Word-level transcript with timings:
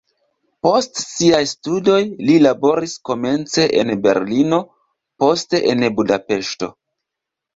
Post 0.67 1.01
siaj 1.07 1.41
studoj 1.51 1.97
li 2.29 2.37
laboris 2.45 2.95
komence 3.09 3.67
en 3.81 3.91
Berlino, 4.07 4.61
poste 5.25 5.63
en 5.75 5.85
Budapeŝto. 6.01 6.71